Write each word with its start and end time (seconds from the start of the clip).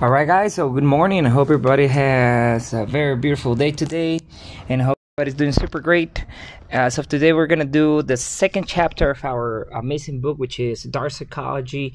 All 0.00 0.08
right, 0.08 0.26
guys. 0.26 0.54
So 0.54 0.70
good 0.70 0.82
morning. 0.82 1.26
I 1.26 1.28
hope 1.28 1.48
everybody 1.48 1.86
has 1.86 2.72
a 2.72 2.86
very 2.86 3.16
beautiful 3.16 3.54
day 3.54 3.70
today, 3.70 4.20
and 4.66 4.80
hope 4.80 4.96
everybody's 5.18 5.36
doing 5.36 5.52
super 5.52 5.78
great. 5.78 6.24
Uh, 6.72 6.88
as 6.88 6.96
of 6.96 7.06
today, 7.06 7.34
we're 7.34 7.46
gonna 7.46 7.66
do 7.66 8.00
the 8.00 8.16
second 8.16 8.66
chapter 8.66 9.10
of 9.10 9.22
our 9.26 9.68
amazing 9.74 10.22
book, 10.22 10.38
which 10.38 10.58
is 10.58 10.84
Dark 10.84 11.10
Psychology: 11.10 11.92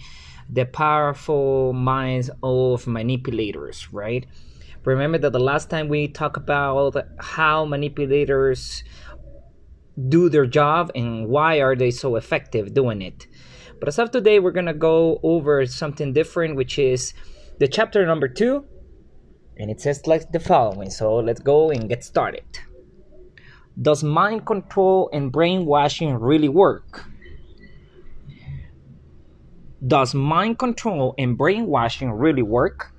The 0.48 0.66
Powerful 0.66 1.74
Minds 1.74 2.30
of 2.44 2.86
Manipulators. 2.86 3.92
Right. 3.92 4.28
Remember 4.84 5.18
that 5.18 5.34
the 5.34 5.40
last 5.40 5.72
time 5.72 5.88
we 5.88 6.08
talked 6.08 6.38
about 6.38 6.96
how 7.18 7.66
manipulators 7.66 8.84
do 10.10 10.30
their 10.30 10.46
job 10.46 10.92
and 10.94 11.28
why 11.28 11.60
are 11.60 11.76
they 11.76 11.90
so 11.90 12.18
effective 12.18 12.72
doing 12.72 13.02
it. 13.02 13.26
But 13.80 13.88
as 13.90 13.98
of 13.98 14.12
today, 14.12 14.38
we're 14.40 14.52
gonna 14.52 14.76
go 14.76 15.20
over 15.24 15.66
something 15.66 16.14
different, 16.14 16.56
which 16.56 16.78
is 16.78 17.16
the 17.58 17.68
chapter 17.68 18.06
number 18.06 18.28
two, 18.28 18.66
and 19.58 19.72
it 19.72 19.80
says 19.80 20.06
like 20.08 20.32
the 20.32 20.40
following. 20.40 20.90
So 20.90 21.16
let's 21.16 21.40
go 21.40 21.72
and 21.72 21.88
get 21.88 22.04
started. 22.04 22.44
Does 23.82 24.04
mind 24.04 24.46
control 24.46 25.10
and 25.14 25.32
brainwashing 25.32 26.16
really 26.16 26.50
work? 26.50 27.06
Does 29.86 30.14
mind 30.14 30.58
control 30.60 31.14
and 31.18 31.38
brainwashing 31.38 32.12
really 32.12 32.42
work? 32.42 32.92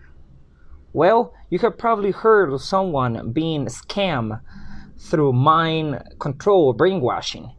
Well, 0.93 1.35
you 1.51 1.59
have 1.61 1.79
probably 1.79 2.11
heard 2.11 2.53
of 2.53 2.63
someone 2.63 3.33
being 3.33 3.67
scammed 3.67 4.41
through 4.99 5.33
mind 5.33 6.03
control 6.19 6.73
brainwashing. 6.73 7.51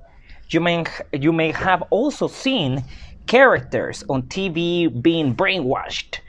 You 0.49 0.61
may, 0.61 0.85
you 1.11 1.33
may 1.33 1.51
have 1.51 1.83
also 1.89 2.27
seen 2.27 2.83
characters 3.27 4.03
on 4.09 4.23
TV 4.23 4.89
being 5.01 5.35
brainwashed 5.35 6.19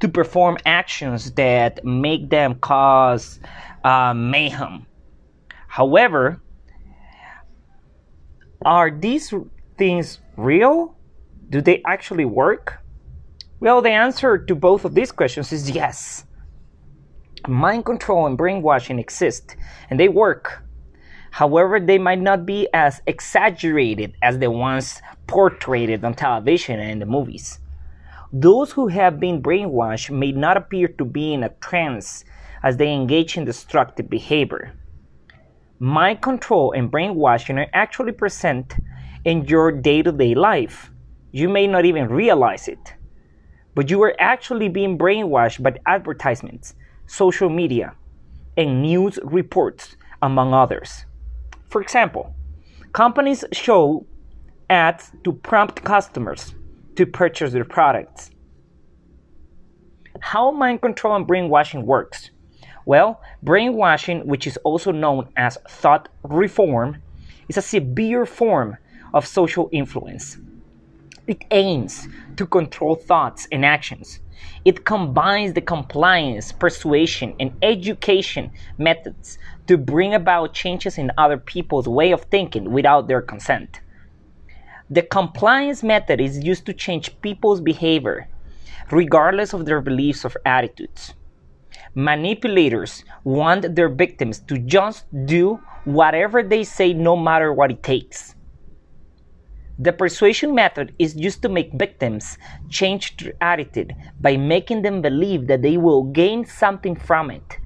to 0.00 0.08
perform 0.08 0.58
actions 0.64 1.32
that 1.32 1.84
make 1.84 2.30
them 2.30 2.54
cause 2.56 3.40
uh, 3.84 4.14
mayhem. 4.14 4.86
However, 5.66 6.40
are 8.64 8.90
these 8.90 9.32
things 9.76 10.20
real? 10.36 10.96
Do 11.50 11.60
they 11.60 11.82
actually 11.86 12.24
work? 12.24 12.78
Well, 13.60 13.82
the 13.82 13.90
answer 13.90 14.38
to 14.38 14.54
both 14.54 14.84
of 14.84 14.94
these 14.94 15.10
questions 15.10 15.52
is 15.52 15.70
yes. 15.70 16.24
Mind 17.46 17.84
control 17.84 18.26
and 18.26 18.36
brainwashing 18.36 18.98
exist 18.98 19.56
and 19.90 19.98
they 19.98 20.08
work. 20.08 20.62
However, 21.30 21.78
they 21.78 21.98
might 21.98 22.20
not 22.20 22.46
be 22.46 22.68
as 22.72 23.00
exaggerated 23.06 24.16
as 24.22 24.38
the 24.38 24.50
ones 24.50 25.00
portrayed 25.26 26.04
on 26.04 26.14
television 26.14 26.80
and 26.80 26.90
in 26.90 26.98
the 26.98 27.06
movies. 27.06 27.60
Those 28.32 28.72
who 28.72 28.88
have 28.88 29.18
been 29.18 29.40
brainwashed 29.40 30.10
may 30.10 30.32
not 30.32 30.58
appear 30.58 30.88
to 30.88 31.04
be 31.04 31.32
in 31.32 31.42
a 31.42 31.48
trance 31.48 32.26
as 32.62 32.76
they 32.76 32.92
engage 32.92 33.38
in 33.38 33.46
destructive 33.46 34.10
behavior. 34.10 34.74
Mind 35.78 36.20
control 36.20 36.72
and 36.72 36.90
brainwashing 36.90 37.58
are 37.58 37.70
actually 37.72 38.12
present 38.12 38.76
in 39.24 39.46
your 39.46 39.72
day 39.72 40.02
to 40.02 40.12
day 40.12 40.34
life. 40.34 40.90
You 41.32 41.48
may 41.48 41.66
not 41.66 41.86
even 41.86 42.08
realize 42.08 42.68
it, 42.68 42.94
but 43.74 43.88
you 43.88 44.02
are 44.02 44.14
actually 44.18 44.68
being 44.68 44.98
brainwashed 44.98 45.62
by 45.62 45.78
advertisements, 45.86 46.74
social 47.06 47.48
media, 47.48 47.94
and 48.58 48.82
news 48.82 49.18
reports, 49.22 49.96
among 50.20 50.52
others. 50.52 51.06
For 51.70 51.80
example, 51.80 52.34
companies 52.92 53.44
show 53.52 54.06
ads 54.68 55.12
to 55.24 55.32
prompt 55.32 55.82
customers 55.82 56.54
to 56.98 57.06
purchase 57.06 57.52
their 57.52 57.64
products. 57.64 58.32
How 60.18 60.50
mind 60.50 60.82
control 60.82 61.14
and 61.14 61.24
brainwashing 61.24 61.86
works? 61.86 62.30
Well, 62.86 63.22
brainwashing, 63.44 64.26
which 64.26 64.48
is 64.48 64.56
also 64.64 64.90
known 64.90 65.28
as 65.36 65.58
thought 65.68 66.08
reform, 66.24 67.00
is 67.48 67.56
a 67.56 67.62
severe 67.62 68.26
form 68.26 68.76
of 69.14 69.24
social 69.24 69.68
influence. 69.70 70.38
It 71.28 71.44
aims 71.52 72.08
to 72.34 72.46
control 72.46 72.96
thoughts 72.96 73.46
and 73.52 73.64
actions. 73.64 74.18
It 74.64 74.84
combines 74.84 75.52
the 75.52 75.60
compliance, 75.60 76.50
persuasion, 76.50 77.36
and 77.38 77.52
education 77.62 78.50
methods 78.76 79.38
to 79.68 79.78
bring 79.78 80.14
about 80.14 80.52
changes 80.52 80.98
in 80.98 81.12
other 81.16 81.38
people's 81.38 81.86
way 81.86 82.10
of 82.10 82.22
thinking 82.24 82.72
without 82.72 83.06
their 83.06 83.22
consent. 83.22 83.82
The 84.90 85.02
compliance 85.02 85.82
method 85.82 86.18
is 86.18 86.42
used 86.42 86.64
to 86.64 86.72
change 86.72 87.20
people's 87.20 87.60
behavior, 87.60 88.26
regardless 88.90 89.52
of 89.52 89.66
their 89.66 89.82
beliefs 89.82 90.24
or 90.24 90.32
attitudes. 90.46 91.12
Manipulators 91.94 93.04
want 93.22 93.74
their 93.74 93.90
victims 93.90 94.38
to 94.40 94.56
just 94.56 95.04
do 95.26 95.60
whatever 95.84 96.42
they 96.42 96.64
say, 96.64 96.94
no 96.94 97.16
matter 97.16 97.52
what 97.52 97.70
it 97.70 97.82
takes. 97.82 98.34
The 99.78 99.92
persuasion 99.92 100.54
method 100.54 100.94
is 100.98 101.14
used 101.16 101.42
to 101.42 101.50
make 101.50 101.72
victims 101.74 102.38
change 102.70 103.16
their 103.18 103.34
attitude 103.42 103.94
by 104.20 104.38
making 104.38 104.82
them 104.82 105.02
believe 105.02 105.48
that 105.48 105.60
they 105.60 105.76
will 105.76 106.02
gain 106.02 106.46
something 106.46 106.96
from 106.96 107.30
it. 107.30 107.57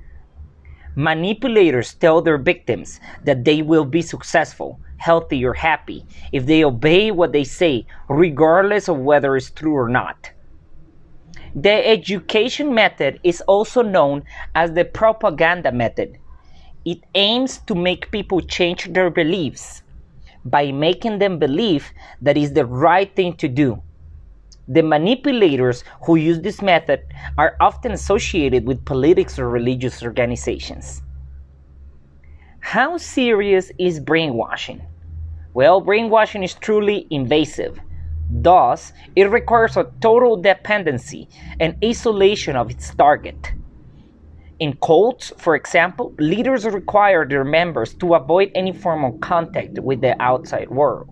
Manipulators 0.95 1.95
tell 1.95 2.21
their 2.21 2.39
victims 2.39 3.01
that 3.25 3.45
they 3.45 3.63
will 3.63 3.85
be 3.85 4.03
successful 4.03 4.79
healthy, 5.03 5.45
or 5.45 5.53
happy 5.53 6.07
if 6.31 6.47
they 6.47 6.65
obey 6.65 7.11
what 7.11 7.33
they 7.33 7.43
say, 7.45 7.85
regardless 8.09 8.89
of 8.89 8.99
whether 8.99 9.37
it's 9.37 9.51
true 9.51 9.75
or 9.75 9.89
not. 9.89 10.31
The 11.55 11.87
education 11.87 12.73
method 12.73 13.19
is 13.25 13.43
also 13.43 13.83
known 13.83 14.23
as 14.55 14.73
the 14.73 14.85
propaganda 14.85 15.73
method. 15.73 16.19
It 16.85 17.01
aims 17.15 17.59
to 17.67 17.75
make 17.75 18.13
people 18.13 18.41
change 18.41 18.93
their 18.93 19.11
beliefs 19.11 19.83
by 20.45 20.73
making 20.73 21.19
them 21.19 21.39
believe 21.39 21.91
that 22.23 22.37
is 22.37 22.53
the 22.53 22.67
right 22.67 23.15
thing 23.15 23.35
to 23.37 23.49
do. 23.49 23.83
The 24.69 24.83
manipulators 24.83 25.83
who 26.07 26.15
use 26.17 26.41
this 26.41 26.63
method 26.63 27.03
are 27.37 27.57
often 27.61 27.93
associated 27.93 28.65
with 28.65 28.85
politics 28.85 29.39
or 29.39 29.49
religious 29.49 30.03
organizations. 30.03 31.03
How 32.61 32.97
serious 32.97 33.73
is 33.79 33.99
brainwashing? 33.99 34.81
Well, 35.53 35.81
brainwashing 35.81 36.45
is 36.45 36.55
truly 36.55 37.09
invasive. 37.11 37.79
Thus, 38.31 38.93
it 39.17 39.25
requires 39.31 39.77
a 39.77 39.91
total 40.01 40.37
dependency 40.37 41.29
and 41.61 41.77
isolation 41.85 42.57
of 42.57 42.71
its 42.71 42.95
target. 42.95 43.53
In 44.61 44.75
cults, 44.75 45.33
for 45.39 45.57
example, 45.57 46.15
leaders 46.19 46.65
require 46.65 47.27
their 47.27 47.45
members 47.45 47.95
to 47.95 48.15
avoid 48.15 48.53
any 48.55 48.73
form 48.73 49.05
of 49.05 49.21
contact 49.21 49.81
with 49.81 50.01
the 50.01 50.15
outside 50.23 50.71
world. 50.71 51.11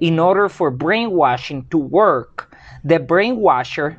In 0.00 0.18
order 0.18 0.48
for 0.48 0.70
brainwashing 0.70 1.66
to 1.70 1.78
work, 1.78 2.47
the 2.84 2.98
brainwasher 2.98 3.98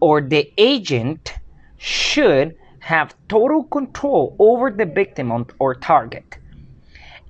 or 0.00 0.20
the 0.20 0.52
agent 0.58 1.34
should 1.78 2.54
have 2.80 3.14
total 3.28 3.64
control 3.64 4.36
over 4.38 4.70
the 4.70 4.84
victim 4.84 5.46
or 5.58 5.74
target. 5.74 6.38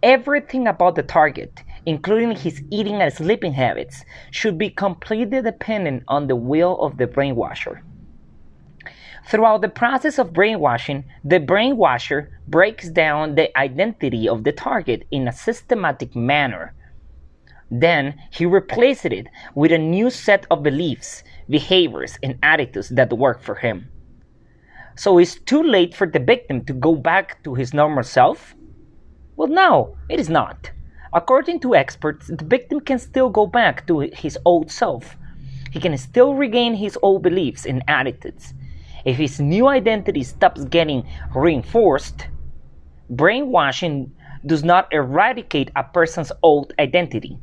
Everything 0.03 0.67
about 0.67 0.97
the 0.97 1.03
target, 1.03 1.63
including 1.87 2.37
his 2.37 2.63
eating 2.71 3.01
and 3.01 3.13
sleeping 3.13 3.53
habits, 3.53 4.05
should 4.31 4.59
be 4.59 4.69
completely 4.69 5.41
dependent 5.41 6.03
on 6.09 6.27
the 6.27 6.37
will 6.37 6.81
of 6.81 6.99
the 6.99 7.07
brainwasher. 7.07 7.81
Throughout 9.27 9.63
the 9.63 9.71
process 9.71 10.19
of 10.19 10.35
brainwashing, 10.35 11.05
the 11.25 11.41
brainwasher 11.41 12.29
breaks 12.47 12.91
down 12.91 13.37
the 13.37 13.57
identity 13.57 14.29
of 14.29 14.45
the 14.45 14.53
target 14.53 15.07
in 15.11 15.27
a 15.27 15.33
systematic 15.33 16.15
manner. 16.15 16.75
Then 17.71 18.15
he 18.31 18.47
replaces 18.47 19.13
it 19.13 19.27
with 19.55 19.73
a 19.73 19.79
new 19.79 20.11
set 20.11 20.47
of 20.51 20.63
beliefs, 20.63 21.23
behaviors, 21.49 22.19
and 22.23 22.39
attitudes 22.43 22.91
that 22.91 23.13
work 23.13 23.43
for 23.43 23.57
him. 23.57 23.89
So 24.97 25.19
it's 25.19 25.37
too 25.37 25.63
late 25.63 25.95
for 25.95 26.07
the 26.07 26.21
victim 26.21 26.65
to 26.67 26.73
go 26.73 26.95
back 26.95 27.43
to 27.45 27.55
his 27.55 27.75
normal 27.75 28.05
self 28.05 28.55
well, 29.37 29.49
no, 29.49 29.97
it 30.09 30.21
is 30.21 30.29
not. 30.29 30.71
According 31.13 31.59
to 31.61 31.75
experts, 31.75 32.29
the 32.29 32.45
victim 32.45 32.81
can 32.81 33.01
still 33.01 33.29
go 33.29 33.47
back 33.47 33.85
to 33.89 33.99
his 34.01 34.39
old 34.45 34.71
self. 34.71 35.17
He 35.73 35.81
can 35.81 35.97
still 35.99 36.35
regain 36.35 36.75
his 36.75 36.97
old 37.03 37.23
beliefs 37.23 37.67
and 37.67 37.83
attitudes. 37.89 38.55
If 39.05 39.17
his 39.17 39.41
new 39.41 39.67
identity 39.67 40.23
stops 40.23 40.65
getting 40.67 41.05
reinforced, 41.35 42.29
brainwashing 43.11 44.13
does 44.47 44.63
not 44.63 44.93
eradicate 44.93 45.73
a 45.75 45.83
person's 45.83 46.31
old 46.43 46.73
identity. 46.79 47.39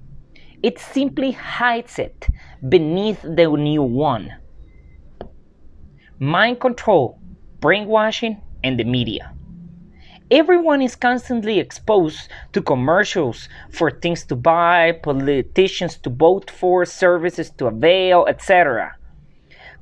It 0.64 0.78
simply 0.78 1.32
hides 1.32 1.98
it 1.98 2.28
beneath 2.70 3.22
the 3.24 3.48
new 3.50 3.82
one. 3.82 4.32
Mind 6.20 6.60
control, 6.60 7.20
brainwashing, 7.60 8.42
and 8.64 8.80
the 8.80 8.84
media. 8.84 9.34
Everyone 10.30 10.82
is 10.82 10.96
constantly 10.96 11.60
exposed 11.60 12.30
to 12.54 12.62
commercials 12.62 13.50
for 13.72 13.90
things 13.90 14.24
to 14.26 14.36
buy, 14.36 14.92
politicians 14.92 15.98
to 15.98 16.10
vote 16.10 16.50
for, 16.52 16.86
services 16.86 17.50
to 17.58 17.68
avail, 17.68 18.26
etc. 18.28 18.96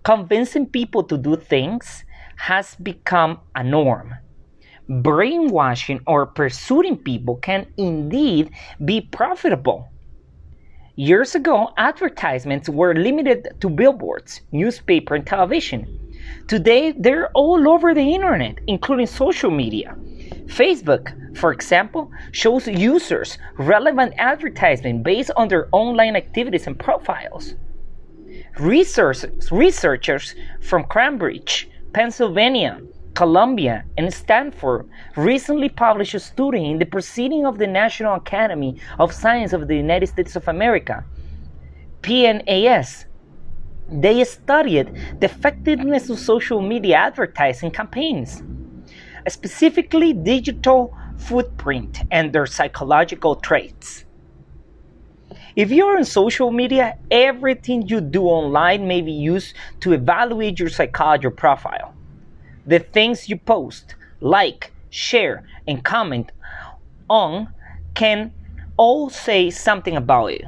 convincing 0.03 0.65
people 0.65 1.03
to 1.03 1.17
do 1.17 1.35
things 1.35 2.05
has 2.37 2.75
become 2.75 3.39
a 3.53 3.63
norm. 3.63 4.15
Brainwashing 4.87 5.99
or 6.07 6.25
pursuing 6.25 6.97
people 6.97 7.35
can 7.35 7.67
indeed 7.77 8.49
be 8.83 9.01
profitable. 9.01 9.89
Years 10.99 11.33
ago, 11.33 11.69
advertisements 11.77 12.67
were 12.67 12.93
limited 12.93 13.47
to 13.61 13.69
billboards, 13.69 14.41
newspaper, 14.51 15.15
and 15.15 15.25
television. 15.25 15.87
Today, 16.49 16.91
they're 16.91 17.29
all 17.31 17.69
over 17.69 17.93
the 17.93 18.13
internet, 18.13 18.59
including 18.67 19.07
social 19.07 19.49
media. 19.49 19.95
Facebook, 20.47 21.37
for 21.37 21.53
example, 21.53 22.11
shows 22.33 22.67
users 22.67 23.37
relevant 23.57 24.13
advertising 24.17 25.01
based 25.01 25.31
on 25.37 25.47
their 25.47 25.69
online 25.71 26.17
activities 26.17 26.67
and 26.67 26.77
profiles. 26.77 27.55
Researchers, 28.59 29.49
researchers 29.53 30.35
from 30.59 30.83
Cambridge, 30.83 31.69
Pennsylvania, 31.93 32.81
Columbia, 33.19 33.83
and 33.97 34.13
Stanford 34.13 34.87
recently 35.17 35.67
published 35.67 36.13
a 36.13 36.21
study 36.21 36.71
in 36.71 36.79
the 36.79 36.85
Proceeding 36.85 37.45
of 37.45 37.57
the 37.57 37.67
National 37.67 38.13
Academy 38.13 38.79
of 38.97 39.11
Science 39.11 39.51
of 39.51 39.67
the 39.67 39.75
United 39.75 40.07
States 40.07 40.37
of 40.37 40.47
America, 40.47 41.03
PNAS. 42.01 43.03
They 43.91 44.23
studied 44.23 44.95
the 45.19 45.25
effectiveness 45.25 46.09
of 46.09 46.17
social 46.17 46.61
media 46.61 46.95
advertising 46.95 47.71
campaigns, 47.71 48.41
specifically 49.27 50.13
digital 50.13 50.97
footprint 51.17 51.99
and 52.11 52.31
their 52.31 52.45
psychological 52.45 53.35
traits. 53.35 54.05
If 55.57 55.71
you're 55.71 55.97
on 55.97 56.05
social 56.05 56.51
media, 56.51 56.97
everything 57.11 57.85
you 57.85 57.99
do 57.99 58.23
online 58.23 58.87
may 58.87 59.01
be 59.01 59.11
used 59.11 59.55
to 59.81 59.91
evaluate 59.91 60.57
your 60.57 60.69
psychology 60.69 61.29
profile. 61.31 61.98
The 62.69 62.77
things 62.77 63.27
you 63.27 63.35
post, 63.35 63.95
like, 64.21 64.71
share, 64.91 65.43
and 65.67 65.83
comment 65.83 66.31
on 67.09 67.51
can 67.95 68.31
all 68.77 69.09
say 69.09 69.49
something 69.49 69.97
about 69.97 70.27
you. 70.27 70.47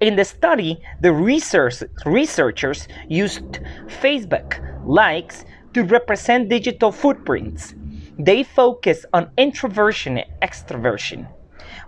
In 0.00 0.16
the 0.16 0.24
study, 0.24 0.80
the 1.02 1.12
research, 1.12 1.82
researchers 2.06 2.88
used 3.06 3.60
Facebook 4.00 4.48
likes 4.86 5.44
to 5.74 5.82
represent 5.82 6.48
digital 6.48 6.90
footprints. 6.90 7.74
They 8.18 8.42
focus 8.42 9.04
on 9.12 9.30
introversion 9.36 10.16
and 10.16 10.30
extroversion, 10.40 11.28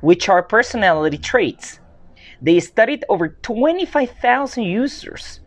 which 0.03 0.29
are 0.29 0.43
personality 0.43 1.17
traits. 1.17 1.81
They 2.43 2.61
studied 2.61 3.07
over 3.09 3.29
25,000 3.29 4.63
users 4.63 5.41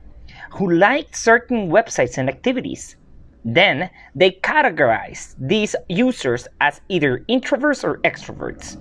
who 0.54 0.72
liked 0.72 1.16
certain 1.16 1.70
websites 1.70 2.18
and 2.18 2.28
activities. 2.30 2.96
Then 3.46 3.92
they 4.16 4.32
categorized 4.32 5.36
these 5.38 5.76
users 5.88 6.48
as 6.60 6.82
either 6.90 7.24
introverts 7.30 7.84
or 7.84 8.00
extroverts. 8.00 8.76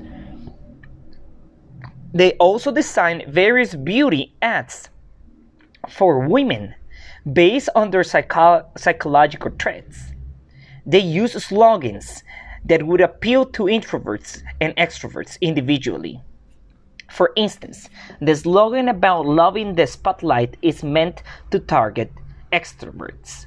They 2.14 2.32
also 2.34 2.72
designed 2.72 3.24
various 3.28 3.74
beauty 3.74 4.32
ads 4.40 4.88
for 5.90 6.20
women 6.26 6.74
based 7.30 7.68
on 7.74 7.90
their 7.90 8.04
psycho- 8.04 8.64
psychological 8.76 9.50
traits. 9.50 10.12
They 10.86 11.00
use 11.00 11.32
slogans 11.44 12.22
that 12.64 12.86
would 12.86 13.02
appeal 13.02 13.44
to 13.44 13.64
introverts 13.64 14.42
and 14.62 14.74
extroverts 14.76 15.38
individually. 15.42 16.22
For 17.10 17.32
instance, 17.36 17.90
the 18.20 18.34
slogan 18.34 18.88
about 18.88 19.26
loving 19.26 19.74
the 19.74 19.86
spotlight 19.86 20.56
is 20.62 20.82
meant 20.82 21.22
to 21.50 21.58
target 21.58 22.10
extroverts. 22.50 23.46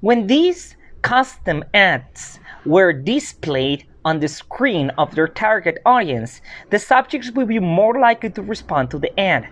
When 0.00 0.28
these 0.28 0.76
custom 1.02 1.64
ads 1.74 2.38
were 2.64 2.92
displayed 2.92 3.84
on 4.04 4.20
the 4.20 4.28
screen 4.28 4.90
of 4.90 5.12
their 5.14 5.26
target 5.26 5.78
audience, 5.84 6.40
the 6.70 6.78
subjects 6.78 7.32
will 7.32 7.46
be 7.46 7.58
more 7.58 7.98
likely 7.98 8.30
to 8.30 8.42
respond 8.42 8.92
to 8.92 9.00
the 9.00 9.18
ad. 9.18 9.48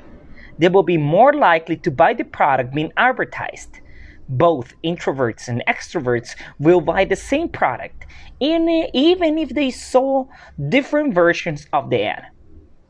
They 0.56 0.68
will 0.68 0.84
be 0.84 0.98
more 0.98 1.32
likely 1.32 1.76
to 1.78 1.90
buy 1.90 2.14
the 2.14 2.24
product 2.24 2.74
being 2.74 2.92
advertised. 2.96 3.80
Both 4.28 4.72
introverts 4.84 5.48
and 5.48 5.64
extroverts 5.66 6.36
will 6.60 6.80
buy 6.80 7.04
the 7.06 7.16
same 7.16 7.48
product, 7.48 8.06
even 8.38 9.38
if 9.38 9.48
they 9.48 9.70
saw 9.72 10.26
different 10.68 11.12
versions 11.12 11.66
of 11.72 11.90
the 11.90 12.04
ad. 12.04 12.26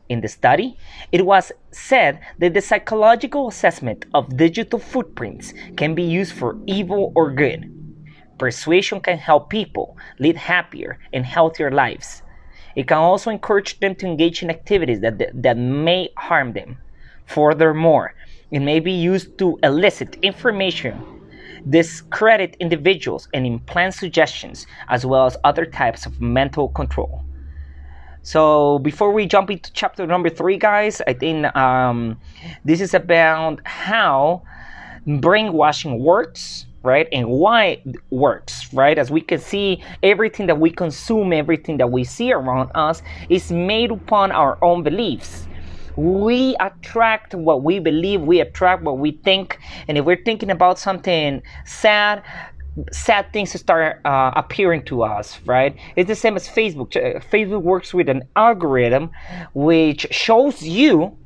In 0.09 0.21
the 0.21 0.27
study, 0.29 0.77
it 1.11 1.25
was 1.25 1.51
said 1.71 2.19
that 2.39 2.53
the 2.53 2.61
psychological 2.61 3.49
assessment 3.49 4.05
of 4.13 4.37
digital 4.37 4.79
footprints 4.79 5.53
can 5.75 5.95
be 5.95 6.03
used 6.03 6.33
for 6.33 6.57
evil 6.65 7.11
or 7.13 7.31
good. 7.31 7.69
Persuasion 8.37 9.01
can 9.01 9.17
help 9.17 9.49
people 9.49 9.97
lead 10.19 10.37
happier 10.37 10.99
and 11.11 11.25
healthier 11.25 11.71
lives. 11.71 12.21
It 12.75 12.87
can 12.87 12.99
also 12.99 13.31
encourage 13.31 13.79
them 13.79 13.95
to 13.95 14.05
engage 14.05 14.43
in 14.43 14.49
activities 14.49 15.01
that, 15.01 15.17
that 15.41 15.57
may 15.57 16.09
harm 16.15 16.53
them. 16.53 16.77
Furthermore, 17.25 18.13
it 18.51 18.59
may 18.59 18.79
be 18.79 18.93
used 18.93 19.37
to 19.39 19.59
elicit 19.63 20.15
information, 20.21 21.03
discredit 21.69 22.55
individuals, 22.59 23.27
and 23.33 23.45
implant 23.45 23.95
suggestions, 23.95 24.67
as 24.87 25.05
well 25.05 25.25
as 25.25 25.35
other 25.43 25.65
types 25.65 26.05
of 26.05 26.21
mental 26.21 26.69
control. 26.69 27.23
So 28.23 28.79
before 28.79 29.11
we 29.11 29.25
jump 29.25 29.49
into 29.49 29.71
chapter 29.73 30.05
number 30.05 30.29
three, 30.29 30.57
guys, 30.57 31.01
I 31.07 31.13
think 31.13 31.55
um, 31.55 32.19
this 32.65 32.81
is 32.81 32.93
about 32.93 33.61
how 33.65 34.43
brainwashing 35.05 36.03
works, 36.03 36.65
right, 36.83 37.07
and 37.13 37.29
why 37.29 37.81
it 37.85 37.95
works, 38.09 38.73
right? 38.73 38.97
As 38.97 39.09
we 39.09 39.21
can 39.21 39.39
see, 39.39 39.81
everything 40.03 40.47
that 40.47 40.59
we 40.59 40.69
consume, 40.69 41.31
everything 41.31 41.77
that 41.77 41.89
we 41.89 42.03
see 42.03 42.33
around 42.33 42.69
us, 42.75 43.01
is 43.29 43.51
made 43.51 43.91
upon 43.91 44.31
our 44.31 44.57
own 44.61 44.83
beliefs. 44.83 45.47
We 45.95 46.55
attract 46.59 47.33
what 47.33 47.63
we 47.63 47.79
believe, 47.79 48.21
we 48.21 48.39
attract 48.41 48.83
what 48.83 48.99
we 48.99 49.13
think, 49.23 49.57
and 49.87 49.97
if 49.97 50.05
we're 50.05 50.21
thinking 50.23 50.51
about 50.51 50.77
something 50.77 51.41
sad, 51.65 52.21
sad 52.91 53.31
things 53.33 53.51
start 53.59 54.01
uh, 54.05 54.31
appearing 54.35 54.83
to 54.85 55.03
us, 55.03 55.39
right? 55.45 55.75
It's 55.95 56.07
the 56.07 56.15
same 56.15 56.35
as 56.35 56.47
Facebook. 56.47 56.95
Uh, 56.95 57.19
Facebook 57.19 57.61
works 57.61 57.93
with 57.93 58.09
an 58.09 58.23
algorithm 58.35 59.11
which 59.53 60.07
shows 60.11 60.61
you 60.61 61.17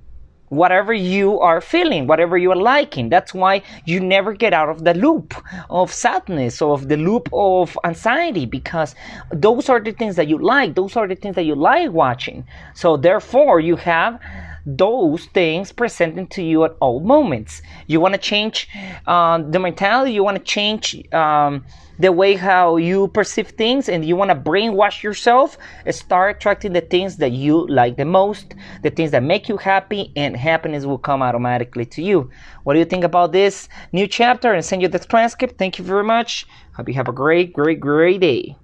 whatever 0.52 0.92
you 0.94 1.40
are 1.40 1.62
feeling, 1.62 2.08
whatever 2.08 2.38
you 2.38 2.52
are 2.52 2.58
liking. 2.58 3.08
That's 3.08 3.34
why 3.34 3.64
you 3.86 4.02
never 4.02 4.34
get 4.34 4.54
out 4.54 4.68
of 4.68 4.84
the 4.84 4.94
loop 4.94 5.34
of 5.70 5.94
sadness 5.94 6.62
or 6.62 6.74
of 6.74 6.90
the 6.90 6.98
loop 6.98 7.30
of 7.32 7.78
anxiety 7.86 8.46
because 8.46 8.94
those 9.32 9.70
are 9.70 9.80
the 9.80 9.94
things 9.94 10.18
that 10.18 10.28
you 10.28 10.38
like. 10.38 10.76
Those 10.76 10.98
are 10.98 11.08
the 11.08 11.16
things 11.16 11.36
that 11.36 11.46
you 11.46 11.56
like 11.56 11.92
watching. 11.92 12.46
So 12.76 12.98
therefore, 12.98 13.62
you 13.62 13.78
have 13.78 14.20
those 14.66 15.26
things 15.26 15.72
presented 15.72 16.30
to 16.32 16.44
you 16.44 16.64
at 16.64 16.76
all 16.80 17.00
moments. 17.00 17.62
You 17.88 18.00
want 18.00 18.14
to 18.14 18.20
change 18.20 18.68
um, 19.08 19.52
the 19.52 19.60
mentality, 19.60 20.14
you 20.14 20.24
want 20.24 20.38
to 20.38 20.44
change 20.44 21.02
um, 21.14 21.66
the 22.00 22.12
way 22.12 22.36
how 22.36 22.78
you 22.78 23.08
perceive 23.10 23.50
things, 23.50 23.88
and 23.88 24.04
you 24.04 24.16
want 24.16 24.30
to 24.30 24.36
brainwash 24.36 25.04
yourself. 25.04 25.58
Start 25.90 26.38
attracting 26.38 26.74
the 26.74 26.82
things 26.82 27.18
that 27.18 27.32
you 27.32 27.68
like 27.68 27.98
the 27.98 28.06
most, 28.06 28.56
the 28.82 28.90
things 28.90 29.12
that 29.12 29.24
make 29.24 29.48
you 29.48 29.58
happy, 29.58 30.12
and 30.16 30.36
happiness 30.36 30.86
will 30.86 30.98
come 30.98 31.22
automatically 31.22 31.86
to 31.86 32.02
you. 32.02 32.30
What 32.64 32.74
do 32.74 32.80
you 32.80 32.86
think 32.86 33.04
about 33.04 33.32
this 33.32 33.70
new 33.92 34.08
chapter? 34.08 34.54
And 34.54 34.66
send 34.66 34.82
you 34.82 34.88
the 34.88 35.00
transcript. 35.00 35.58
Thank 35.58 35.78
you 35.78 35.86
very 35.86 36.04
much. 36.04 36.46
Hope 36.74 36.88
you 36.88 36.96
have 36.96 37.08
a 37.08 37.14
great, 37.14 37.54
great, 37.54 37.80
great 37.80 38.22
day. 38.22 38.56